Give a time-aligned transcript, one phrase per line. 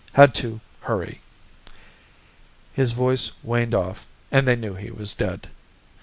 [0.15, 1.21] Had to hurry"
[2.73, 5.47] His voice waned off and they knew he was dead.